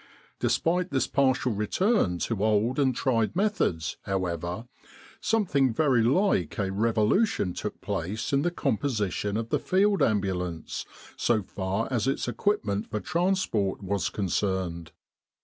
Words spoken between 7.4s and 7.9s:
took